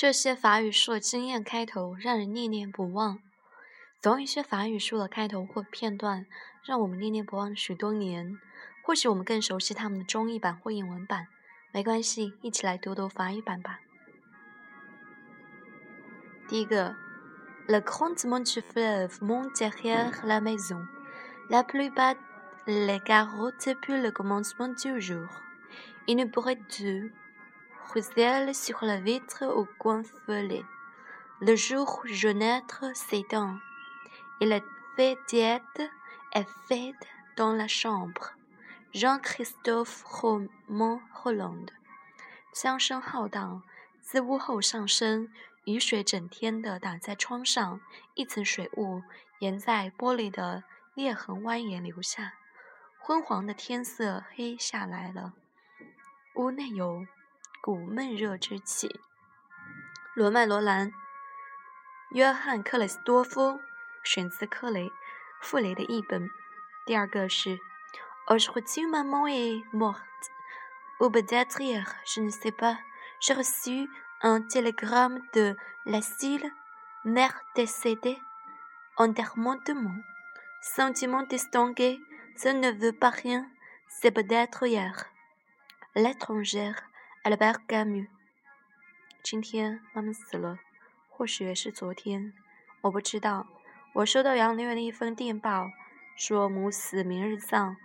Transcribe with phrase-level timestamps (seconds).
[0.00, 3.18] 这些法语书的惊艳开头让人念念不忘，
[4.00, 6.24] 总有一些法语书的开头或片段
[6.64, 8.38] 让我们念念不忘许多年。
[8.82, 11.26] 或许我们更熟悉他们的中译版或英文版，
[11.70, 13.80] 没关系，一起来读读法语版吧。
[16.48, 16.96] 第一个
[17.68, 20.86] ，Le grand monde fleuve monte derrière la maison.
[21.50, 22.16] La pluie bat
[22.64, 25.28] les carreaux depuis le commencement du jour.
[26.06, 27.12] Il ne pourrait de
[27.88, 30.64] ruisseler sur la vitre au coin fêlé.
[31.40, 33.60] Le jour jaunâtre s'éteint,
[34.40, 34.60] et la
[34.96, 35.34] fête
[36.32, 37.06] est faite
[37.36, 38.32] dans la chambre.
[38.92, 41.68] Jean-Christophe Roman Holland。
[42.52, 43.62] 枪声浩荡，
[44.02, 45.28] 自屋后上升，
[45.64, 47.80] 雨水整天的打在窗上，
[48.14, 49.02] 一层水雾
[49.38, 52.34] 沿在玻璃的裂痕蜿蜒流下，
[52.98, 55.32] 昏黄的天色黑下来了。
[56.34, 57.06] 屋内有
[57.61, 58.99] 股闷热之气。
[60.13, 60.91] 罗曼·罗兰，
[62.11, 63.59] 约翰·克雷斯多夫，
[64.03, 64.91] 选自克雷·
[65.41, 66.29] 傅雷的译本。
[66.85, 67.59] 第二个是。
[68.27, 70.01] Aujourd'hui, maman est morte.
[70.99, 72.79] Ou peut-être hier, je ne sais pas.
[73.19, 73.87] J'ai reçu
[74.21, 76.51] un télégramme de l'asile,
[77.03, 78.19] mère décédée,
[78.97, 79.93] enterrement de mon.
[80.61, 81.99] Sentiment distingué,
[82.35, 83.47] ça ne veut pas rien,
[83.89, 85.05] c'est peut-être hier.
[85.93, 86.81] L'étrangère,
[87.22, 88.06] Albert Camus.
[89.22, 90.58] 今天妈妈死了，
[91.10, 92.32] 或许也是昨天，
[92.80, 93.46] 我不知道。
[93.92, 95.70] 我收到杨丽媛的一封电报，
[96.16, 97.76] 说母死，明日葬。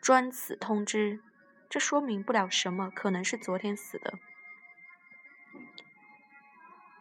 [0.00, 1.20] 专此通知，
[1.68, 4.14] 这说明不了什么，可能是昨天死的。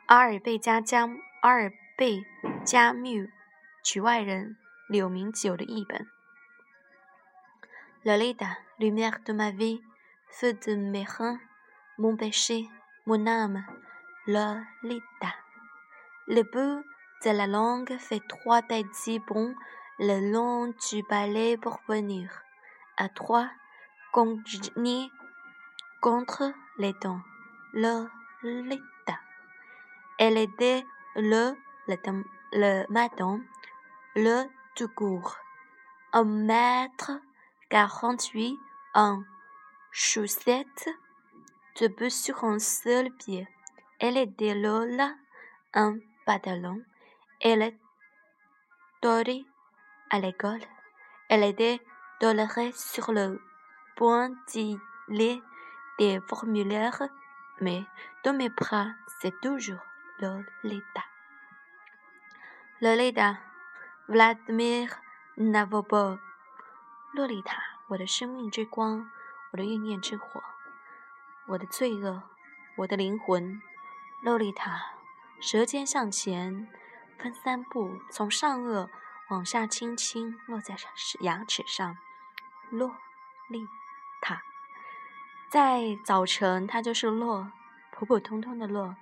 [0.07, 1.09] 阿尔贝加加
[1.41, 2.25] 阿尔贝
[2.65, 3.29] 加缪，
[3.81, 4.57] 局外人，
[4.89, 6.07] 柳明九的译本。
[8.03, 9.81] Lolita, lumière de ma vie,
[10.29, 11.39] feu de mes reins,
[11.97, 12.69] mon péché,
[13.05, 13.65] mon âme,
[14.27, 15.33] Lolita.
[16.27, 16.83] Le bout
[17.25, 19.55] de la langue fait trois petits bonds
[19.99, 22.43] le long du balai pour venir.
[22.97, 23.49] à trois
[24.11, 25.11] congénies
[26.01, 27.21] contre les dents.
[27.73, 28.07] Le
[28.43, 29.19] l'état.
[30.19, 30.85] Elle était
[31.15, 31.53] le,
[31.87, 33.43] le, le madame,
[34.15, 34.43] le
[34.75, 35.37] tout court.
[36.13, 37.11] Un mètre
[37.69, 38.57] quarante-huit
[38.93, 39.21] en
[39.96, 40.88] chaussettes,
[41.80, 43.46] debout sur un seul pied.
[43.98, 45.14] Elle était là,
[45.74, 46.82] un pantalon.
[47.40, 47.78] Elle est
[50.10, 50.60] à l'école.
[51.28, 51.80] Elle était
[52.20, 53.40] Doloré sur le
[53.96, 54.78] point d'y
[55.98, 57.02] des formulaires,
[57.60, 57.82] mais
[58.24, 58.88] dans mes bras,
[59.20, 59.82] c'est toujours
[60.20, 61.04] Lolita.
[62.80, 63.38] Lolita,
[64.08, 64.88] Vladimir
[65.36, 66.18] Nabokov.
[67.14, 67.56] Lolita，
[67.88, 69.10] 我的生命之光，
[69.51, 70.43] 我的欲念之火，
[71.47, 72.23] 我的罪恶，
[72.77, 73.61] 我的灵魂。
[74.21, 74.93] 洛丽塔，
[75.39, 76.67] 舌尖向前
[77.19, 78.89] 分三步，从上颚
[79.29, 80.75] 往下轻轻落在
[81.19, 81.97] 牙齿上。
[82.71, 82.95] 洛
[83.47, 83.67] 丽
[84.19, 84.41] 塔，
[85.49, 87.51] 在早晨，她就是洛，
[87.91, 88.95] 普普通通的洛，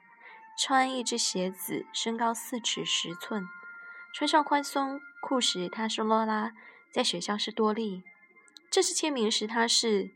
[0.59, 3.47] 穿一只鞋子，身高四尺十寸，
[4.13, 6.51] 穿上宽松裤时，她是洛拉，
[6.91, 8.03] 在学校是多莉，
[8.69, 10.11] 这是签名时，她是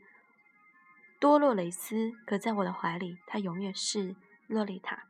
[1.20, 4.16] 多洛雷斯，可在我的怀里，她永远是
[4.46, 5.04] 洛丽塔。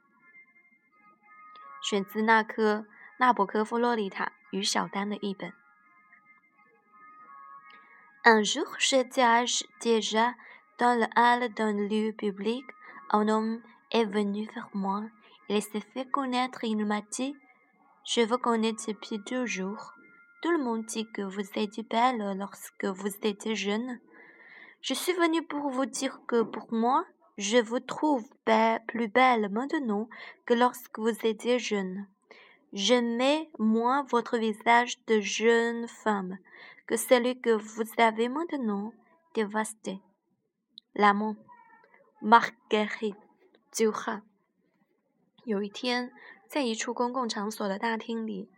[1.80, 2.84] 选自那科
[3.18, 5.52] 纳博科夫《洛丽塔与小丹》的译本。
[8.24, 9.46] Un jour, j'étais
[9.80, 10.34] déjà
[10.76, 12.64] dans le hall d'un lieu public.
[13.10, 15.08] Un homme est venu vers moi.
[15.48, 16.64] Il s'est fait connaître.
[16.64, 17.34] Il m'a dit
[18.04, 19.94] Je vous connais depuis deux jours.
[20.42, 24.00] Tout le monde dit que vous étiez belle lorsque vous étiez jeune.
[24.81, 27.05] Je suis venu pour vous dire que pour moi,
[27.37, 28.27] je vous trouve
[28.87, 30.07] plus belle maintenant
[30.45, 32.07] que lorsque vous étiez jeune.
[32.71, 36.37] J'aimais moins votre visage de jeune femme
[36.87, 38.93] que celui que vous avez maintenant
[39.33, 40.01] dévasté.
[40.93, 41.35] L'amant,
[42.21, 43.15] Marguerite
[43.73, 44.21] Duras。
[45.45, 46.11] 有一天，
[46.47, 48.49] 在一处公共场所的大厅里，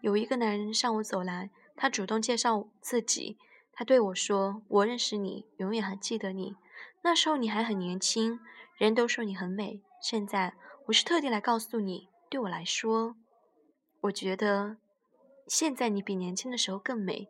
[0.00, 1.50] 有一个男人向我走来。
[1.76, 3.36] 他主动介绍自己。
[3.79, 6.57] 他对我说：“我认识你，永远还记得你。
[7.01, 8.41] 那时候你还很年轻，
[8.77, 9.81] 人都说你很美。
[10.01, 10.53] 现在，
[10.87, 13.15] 我是特地来告诉你，对我来说，
[14.01, 14.75] 我觉得
[15.47, 17.29] 现在你比年轻的时候更美。”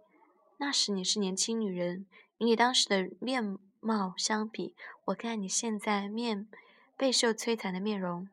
[0.58, 2.08] 那时你是年轻女人，
[2.40, 4.76] 与你当时的面貌相比，
[5.06, 6.50] 我看你现在面
[6.98, 8.28] 备受摧残的面容，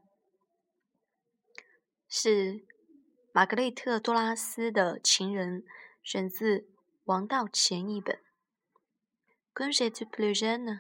[2.08, 2.64] 是
[3.30, 5.66] 玛格丽特·多拉斯的情人，
[6.02, 6.66] 选自
[7.05, 8.17] 王道前一本。
[9.53, 10.79] Quand j'étais plus jeune,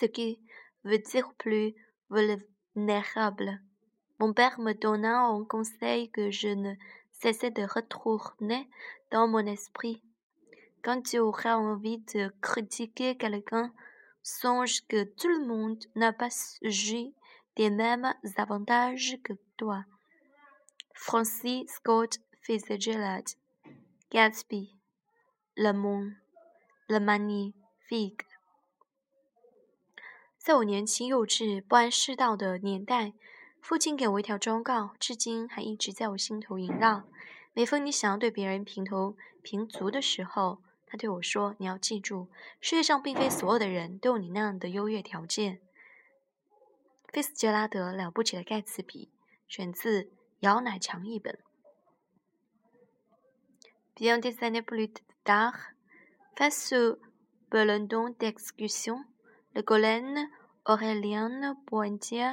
[0.00, 0.40] ce qui
[0.84, 1.74] veut dire plus
[2.08, 3.60] vulnérable.
[4.18, 6.74] Mon père me donna un conseil que je ne
[7.12, 8.68] cessais de retourner
[9.10, 10.02] dans mon esprit.
[10.82, 13.72] Quand tu auras envie de critiquer quelqu'un,
[14.22, 16.28] songe que tout le monde n'a pas
[16.62, 17.12] eu
[17.56, 19.84] des mêmes avantages que toi.
[20.94, 23.26] Francis Scott Fitzgerald,
[24.10, 24.74] Gatsby,
[25.55, 26.15] Lemon,
[26.87, 27.53] Le Mani,
[27.87, 28.19] Fig。
[30.37, 33.13] 在我年轻幼稚、不谙世道的年代，
[33.61, 37.03] 父亲给我一条忠告，至今还一直在我心头萦绕。
[37.53, 42.27] 每逢你想要对别人评头评足的时候，他对我说：“你要记住，
[42.59, 45.61] 世界上并非所有的人都有你那样的优越条件。”
[47.13, 49.11] 菲斯杰拉德《了不起的盖茨比》
[49.53, 51.39] 选自姚乃强译本。
[53.95, 54.91] Bien des années plus
[55.24, 55.56] tard,
[56.36, 56.96] face au
[57.50, 59.04] ballon d'exécution,
[59.54, 60.16] le colonel
[60.66, 62.30] Aurélien Pointier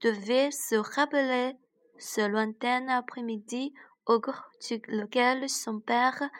[0.00, 1.56] devait se rappeler
[1.98, 3.72] ce lointain après-midi
[4.06, 6.30] au cours duquel son père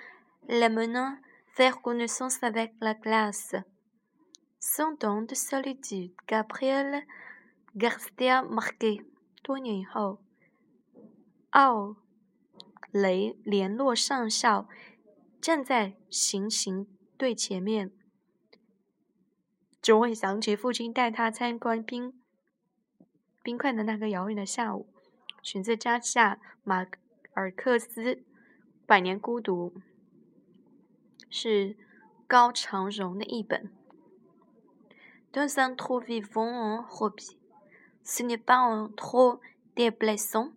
[0.48, 1.16] l'amenant
[1.54, 3.54] faire connaissance avec la classe.
[4.60, 7.02] Son don de solitude, Gabriel
[7.76, 9.04] Garcia Marquez，
[9.42, 10.18] 多年以后，
[11.50, 11.96] 奥
[12.92, 14.68] 雷联络上校
[15.41, 16.87] 站在行刑
[17.17, 17.91] 队前面。
[19.81, 22.13] 总会想起父亲带他参观冰
[23.41, 24.87] 冰块的那个遥远的下午。
[25.41, 26.85] 选自加夏马
[27.33, 28.15] 尔克斯
[28.85, 29.73] 《百年孤独》，
[31.29, 31.77] 是
[32.27, 33.71] 高长荣的译本。
[35.31, 37.37] Dans un trop vivant en hobby,
[38.03, 39.39] ce n'est pas un trop
[39.75, 40.51] déplaisant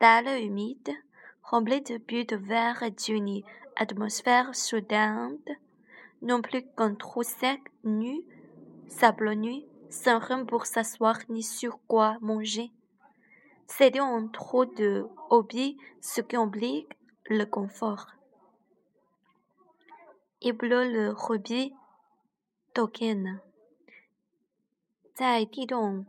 [0.00, 0.96] salle humide,
[1.42, 3.44] remplie de bulles de verre et d'une
[3.75, 5.37] atmosphère soudaine,
[6.21, 8.21] non plus qu'un trop sec, nu,
[8.87, 12.71] sablonneux, sans rien pour s'asseoir ni sur quoi manger.
[13.67, 16.91] C'est un trop de hobby, ce qui oblique
[17.25, 18.07] le confort.
[20.41, 21.73] Il bleut le hobby
[22.73, 23.41] token.
[25.13, 26.07] 在地洞，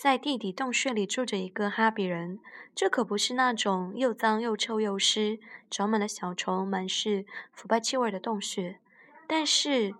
[0.00, 2.40] 在地底洞穴里住着一个哈比人。
[2.74, 5.38] 这可不是那种又脏又臭又湿、
[5.70, 8.80] 长满了小虫、满是腐败气味的洞穴，
[9.26, 9.94] 但是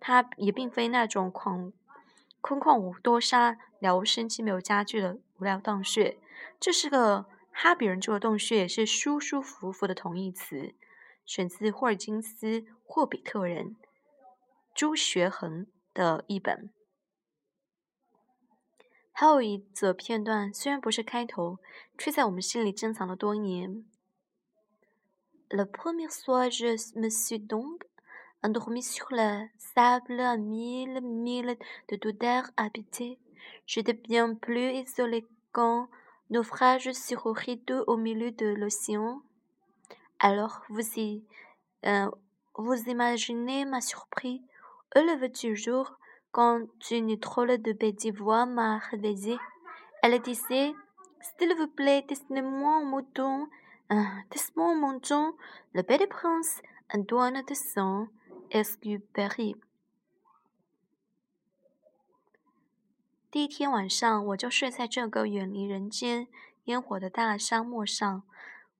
[0.00, 1.74] 它也并非那种空
[2.40, 6.16] 空旷无多沙、了无生机、没有家具的无聊洞穴。
[6.58, 10.74] 这是个哈比人住的洞穴，也是舒舒服服的同义词。
[11.26, 13.76] 选自霍尔金斯·霍比特人
[14.74, 16.70] 朱学恒的译本。
[19.21, 21.59] 还有一则片段，虽然不是开头，
[21.97, 23.83] 却在我们心里珍藏了多年。
[25.49, 27.81] Le premier soir, je me suis donc
[28.41, 31.57] endormi sur le sable à mille milles
[31.87, 33.17] de douteur habité.
[33.65, 35.87] J'étais bien plus isolé qu'un
[36.29, 39.21] naufrage sur un rideau au milieu de l'océan.
[40.19, 41.23] Alors, vous, y,
[41.85, 42.11] euh,
[42.55, 44.41] vous imaginez ma surprise
[44.95, 45.97] au lever du jour
[46.31, 49.37] quand une drôle de petite voix m'a réveillé.
[50.01, 50.73] Elle disait
[51.21, 53.47] S'il vous plaît, dites-moi un mouton,
[53.91, 53.95] euh,
[54.31, 55.33] dites-moi un mouton,
[55.73, 56.61] le petit prince,
[56.93, 58.07] un douane de sang,
[58.51, 59.55] Escupéry.
[63.29, 66.27] 第一天晚上，我就睡在这个远离人间
[66.65, 68.23] 烟火的大沙漠上。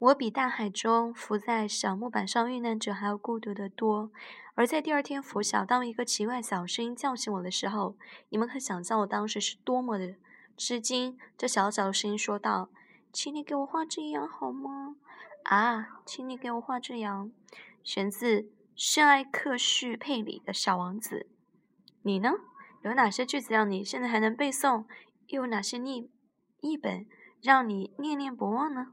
[0.03, 4.11] 我比大海中浮在小木板上遇难者还要孤独得多。
[4.55, 7.97] 而在第二天拂晓，当一个奇怪小声音叫醒我的时候，
[8.29, 10.17] 你们可想象我当时是多么的
[10.57, 11.17] 吃惊。
[11.39, 12.69] 这小小的声音说道
[13.13, 14.97] ：“请你给我画只羊好吗？”
[15.45, 17.31] 啊，请你给我画只羊。
[17.85, 21.29] 选自圣埃克叙佩里的小王子。
[22.03, 22.33] 你呢？
[22.83, 24.85] 有哪些句子让你现在还能背诵？
[25.29, 26.11] 又有哪些译
[26.61, 27.07] 译本
[27.41, 28.89] 让你念念不忘呢？